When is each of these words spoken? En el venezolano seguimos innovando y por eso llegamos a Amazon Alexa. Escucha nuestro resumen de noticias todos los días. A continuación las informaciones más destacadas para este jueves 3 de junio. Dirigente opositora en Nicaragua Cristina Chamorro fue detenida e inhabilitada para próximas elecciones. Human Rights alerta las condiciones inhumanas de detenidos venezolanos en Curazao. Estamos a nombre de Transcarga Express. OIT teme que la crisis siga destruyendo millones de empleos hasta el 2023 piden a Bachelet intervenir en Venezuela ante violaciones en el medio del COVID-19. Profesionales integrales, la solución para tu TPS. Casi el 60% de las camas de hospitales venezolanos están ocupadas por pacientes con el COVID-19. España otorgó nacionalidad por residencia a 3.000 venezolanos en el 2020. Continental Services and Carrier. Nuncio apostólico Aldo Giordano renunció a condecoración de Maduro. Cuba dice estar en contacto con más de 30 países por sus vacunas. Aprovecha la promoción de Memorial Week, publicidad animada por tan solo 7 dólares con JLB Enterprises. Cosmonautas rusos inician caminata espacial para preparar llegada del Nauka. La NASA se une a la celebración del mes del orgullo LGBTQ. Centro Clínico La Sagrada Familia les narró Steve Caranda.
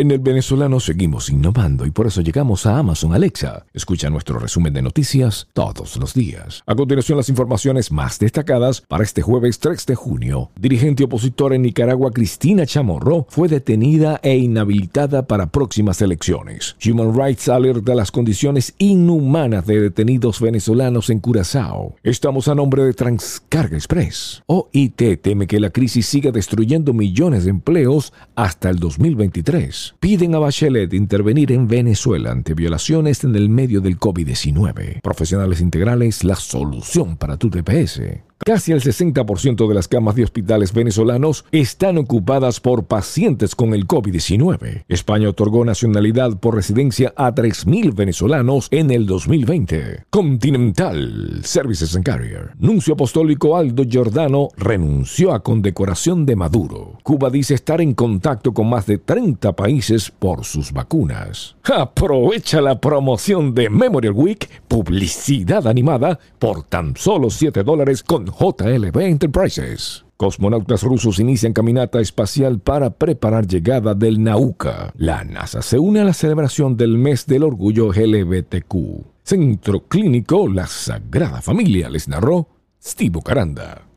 En 0.00 0.10
el 0.10 0.18
venezolano 0.18 0.80
seguimos 0.80 1.28
innovando 1.28 1.84
y 1.84 1.90
por 1.90 2.06
eso 2.06 2.22
llegamos 2.22 2.64
a 2.64 2.78
Amazon 2.78 3.12
Alexa. 3.12 3.66
Escucha 3.74 4.08
nuestro 4.08 4.38
resumen 4.38 4.72
de 4.72 4.80
noticias 4.80 5.46
todos 5.52 5.98
los 5.98 6.14
días. 6.14 6.62
A 6.64 6.74
continuación 6.74 7.18
las 7.18 7.28
informaciones 7.28 7.92
más 7.92 8.18
destacadas 8.18 8.80
para 8.80 9.04
este 9.04 9.20
jueves 9.20 9.58
3 9.58 9.84
de 9.84 9.94
junio. 9.94 10.52
Dirigente 10.58 11.04
opositora 11.04 11.54
en 11.54 11.60
Nicaragua 11.60 12.12
Cristina 12.12 12.64
Chamorro 12.64 13.26
fue 13.28 13.48
detenida 13.48 14.18
e 14.22 14.38
inhabilitada 14.38 15.26
para 15.26 15.50
próximas 15.52 16.00
elecciones. 16.00 16.76
Human 16.82 17.14
Rights 17.14 17.50
alerta 17.50 17.94
las 17.94 18.10
condiciones 18.10 18.72
inhumanas 18.78 19.66
de 19.66 19.82
detenidos 19.82 20.40
venezolanos 20.40 21.10
en 21.10 21.20
Curazao. 21.20 21.96
Estamos 22.02 22.48
a 22.48 22.54
nombre 22.54 22.84
de 22.84 22.94
Transcarga 22.94 23.76
Express. 23.76 24.42
OIT 24.46 25.20
teme 25.20 25.46
que 25.46 25.60
la 25.60 25.68
crisis 25.68 26.06
siga 26.06 26.30
destruyendo 26.30 26.94
millones 26.94 27.44
de 27.44 27.50
empleos 27.50 28.14
hasta 28.34 28.70
el 28.70 28.78
2023 28.78 29.89
piden 29.98 30.34
a 30.34 30.38
Bachelet 30.38 30.92
intervenir 30.94 31.52
en 31.52 31.66
Venezuela 31.66 32.30
ante 32.30 32.54
violaciones 32.54 33.24
en 33.24 33.34
el 33.34 33.48
medio 33.48 33.80
del 33.80 33.98
COVID-19. 33.98 35.00
Profesionales 35.02 35.60
integrales, 35.60 36.24
la 36.24 36.36
solución 36.36 37.16
para 37.16 37.36
tu 37.36 37.50
TPS. 37.50 38.29
Casi 38.42 38.72
el 38.72 38.80
60% 38.80 39.68
de 39.68 39.74
las 39.74 39.86
camas 39.86 40.14
de 40.14 40.24
hospitales 40.24 40.72
venezolanos 40.72 41.44
están 41.52 41.98
ocupadas 41.98 42.58
por 42.58 42.84
pacientes 42.84 43.54
con 43.54 43.74
el 43.74 43.86
COVID-19. 43.86 44.84
España 44.88 45.28
otorgó 45.28 45.62
nacionalidad 45.62 46.38
por 46.38 46.54
residencia 46.54 47.12
a 47.16 47.34
3.000 47.34 47.94
venezolanos 47.94 48.68
en 48.70 48.92
el 48.92 49.04
2020. 49.04 50.04
Continental 50.08 51.42
Services 51.44 51.94
and 51.94 52.04
Carrier. 52.06 52.52
Nuncio 52.58 52.94
apostólico 52.94 53.58
Aldo 53.58 53.84
Giordano 53.84 54.48
renunció 54.56 55.34
a 55.34 55.42
condecoración 55.42 56.24
de 56.24 56.36
Maduro. 56.36 56.98
Cuba 57.02 57.28
dice 57.28 57.52
estar 57.52 57.82
en 57.82 57.92
contacto 57.92 58.54
con 58.54 58.70
más 58.70 58.86
de 58.86 58.96
30 58.96 59.52
países 59.54 60.10
por 60.10 60.46
sus 60.46 60.72
vacunas. 60.72 61.56
Aprovecha 61.64 62.62
la 62.62 62.80
promoción 62.80 63.54
de 63.54 63.68
Memorial 63.68 64.14
Week, 64.14 64.48
publicidad 64.66 65.66
animada 65.66 66.18
por 66.38 66.62
tan 66.62 66.96
solo 66.96 67.28
7 67.28 67.62
dólares 67.64 68.02
con 68.02 68.29
JLB 68.30 68.96
Enterprises. 68.96 70.04
Cosmonautas 70.16 70.82
rusos 70.82 71.18
inician 71.18 71.52
caminata 71.52 72.00
espacial 72.00 72.60
para 72.60 72.90
preparar 72.90 73.46
llegada 73.46 73.94
del 73.94 74.22
Nauka. 74.22 74.92
La 74.96 75.24
NASA 75.24 75.62
se 75.62 75.78
une 75.78 76.00
a 76.00 76.04
la 76.04 76.12
celebración 76.12 76.76
del 76.76 76.98
mes 76.98 77.26
del 77.26 77.42
orgullo 77.42 77.90
LGBTQ. 77.92 78.74
Centro 79.22 79.80
Clínico 79.88 80.46
La 80.48 80.66
Sagrada 80.66 81.40
Familia 81.40 81.88
les 81.88 82.08
narró 82.08 82.48
Steve 82.82 83.20
Caranda. 83.24 83.89